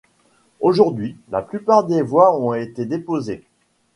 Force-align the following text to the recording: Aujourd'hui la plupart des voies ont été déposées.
Aujourd'hui 0.61 1.15
la 1.29 1.43
plupart 1.43 1.83
des 1.83 2.01
voies 2.01 2.35
ont 2.41 2.55
été 2.55 2.87
déposées. 2.87 3.43